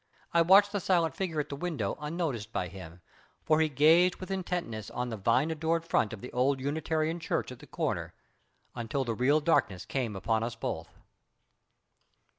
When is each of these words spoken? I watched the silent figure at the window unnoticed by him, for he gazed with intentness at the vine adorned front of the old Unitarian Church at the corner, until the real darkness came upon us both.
I 0.33 0.41
watched 0.41 0.71
the 0.71 0.79
silent 0.79 1.15
figure 1.15 1.39
at 1.39 1.49
the 1.49 1.55
window 1.55 1.95
unnoticed 1.99 2.51
by 2.51 2.69
him, 2.69 3.01
for 3.43 3.61
he 3.61 3.69
gazed 3.69 4.15
with 4.15 4.31
intentness 4.31 4.89
at 4.89 5.09
the 5.11 5.15
vine 5.15 5.51
adorned 5.51 5.85
front 5.85 6.11
of 6.11 6.21
the 6.21 6.33
old 6.33 6.59
Unitarian 6.59 7.19
Church 7.19 7.51
at 7.51 7.59
the 7.59 7.67
corner, 7.67 8.15
until 8.73 9.05
the 9.05 9.13
real 9.13 9.39
darkness 9.41 9.85
came 9.85 10.15
upon 10.15 10.41
us 10.41 10.55
both. 10.55 10.89